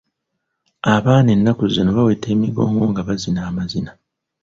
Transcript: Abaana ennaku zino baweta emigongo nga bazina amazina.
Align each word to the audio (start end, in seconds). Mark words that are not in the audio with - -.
Abaana 0.95 1.29
ennaku 1.35 1.63
zino 1.73 1.89
baweta 1.97 2.27
emigongo 2.35 2.83
nga 2.91 3.01
bazina 3.07 3.39
amazina. 3.49 3.91